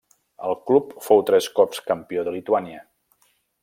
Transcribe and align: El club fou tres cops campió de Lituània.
El 0.47 0.55
club 0.69 0.95
fou 1.09 1.23
tres 1.29 1.51
cops 1.61 1.85
campió 1.93 2.27
de 2.31 2.37
Lituània. 2.39 2.85